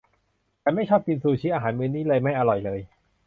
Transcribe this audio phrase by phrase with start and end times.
[0.63, 2.79] ฉันไม่ชอบกินซูชิ อาหารมื้อนี้เลยไม่อร่อยเลย